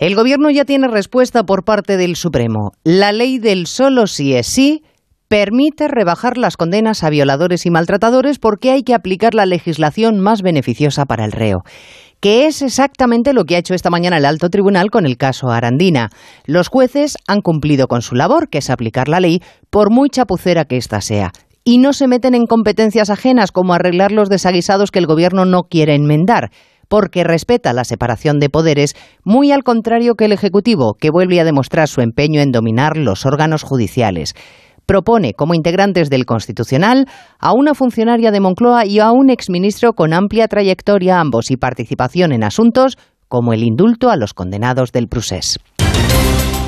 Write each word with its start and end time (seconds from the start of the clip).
El 0.00 0.14
Gobierno 0.14 0.48
ya 0.48 0.64
tiene 0.64 0.88
respuesta 0.88 1.42
por 1.44 1.62
parte 1.62 1.98
del 1.98 2.16
Supremo. 2.16 2.72
La 2.84 3.12
ley 3.12 3.38
del 3.38 3.66
solo 3.66 4.06
sí 4.06 4.32
es 4.32 4.46
sí 4.46 4.82
permite 5.28 5.88
rebajar 5.88 6.38
las 6.38 6.56
condenas 6.56 7.04
a 7.04 7.10
violadores 7.10 7.66
y 7.66 7.70
maltratadores 7.70 8.38
porque 8.38 8.70
hay 8.70 8.82
que 8.82 8.94
aplicar 8.94 9.34
la 9.34 9.44
legislación 9.44 10.18
más 10.18 10.40
beneficiosa 10.40 11.04
para 11.04 11.26
el 11.26 11.32
reo 11.32 11.64
que 12.20 12.46
es 12.46 12.62
exactamente 12.62 13.34
lo 13.34 13.44
que 13.44 13.56
ha 13.56 13.58
hecho 13.58 13.74
esta 13.74 13.90
mañana 13.90 14.16
el 14.16 14.24
alto 14.24 14.48
tribunal 14.48 14.90
con 14.90 15.06
el 15.06 15.16
caso 15.16 15.48
Arandina. 15.48 16.10
Los 16.44 16.68
jueces 16.68 17.16
han 17.26 17.40
cumplido 17.40 17.86
con 17.86 18.02
su 18.02 18.14
labor, 18.14 18.50
que 18.50 18.58
es 18.58 18.68
aplicar 18.68 19.08
la 19.08 19.20
ley, 19.20 19.40
por 19.70 19.90
muy 19.90 20.10
chapucera 20.10 20.66
que 20.66 20.76
ésta 20.76 21.00
sea. 21.00 21.32
Y 21.64 21.78
no 21.78 21.94
se 21.94 22.08
meten 22.08 22.34
en 22.34 22.44
competencias 22.44 23.08
ajenas 23.08 23.52
como 23.52 23.72
arreglar 23.72 24.12
los 24.12 24.28
desaguisados 24.28 24.90
que 24.90 24.98
el 24.98 25.06
gobierno 25.06 25.46
no 25.46 25.62
quiere 25.62 25.94
enmendar 25.94 26.50
porque 26.90 27.22
respeta 27.24 27.72
la 27.72 27.84
separación 27.84 28.40
de 28.40 28.50
poderes, 28.50 28.96
muy 29.24 29.52
al 29.52 29.62
contrario 29.62 30.16
que 30.16 30.24
el 30.26 30.32
Ejecutivo, 30.32 30.94
que 30.98 31.10
vuelve 31.10 31.40
a 31.40 31.44
demostrar 31.44 31.86
su 31.86 32.00
empeño 32.00 32.40
en 32.40 32.50
dominar 32.50 32.98
los 32.98 33.24
órganos 33.24 33.62
judiciales 33.62 34.34
propone 34.86 35.34
como 35.34 35.54
integrantes 35.54 36.10
del 36.10 36.26
Constitucional 36.26 37.06
a 37.38 37.52
una 37.52 37.74
funcionaria 37.74 38.32
de 38.32 38.40
Moncloa 38.40 38.86
y 38.86 38.98
a 38.98 39.12
un 39.12 39.30
exministro 39.30 39.92
con 39.92 40.12
amplia 40.12 40.48
trayectoria 40.48 41.20
ambos 41.20 41.52
y 41.52 41.56
participación 41.56 42.32
en 42.32 42.42
asuntos 42.42 42.98
como 43.28 43.52
el 43.52 43.62
indulto 43.62 44.10
a 44.10 44.16
los 44.16 44.34
condenados 44.34 44.90
del 44.90 45.06
Prusés. 45.06 45.60